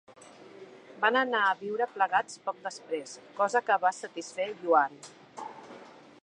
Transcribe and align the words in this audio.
Van 1.03 1.19
anar 1.19 1.41
a 1.49 1.57
viure 1.59 1.87
plegats 1.97 2.39
poc 2.47 2.63
després, 2.63 3.15
cosa 3.41 3.63
que 3.69 3.79
va 3.85 3.93
satisfer 3.99 4.49
Yuan. 4.65 4.99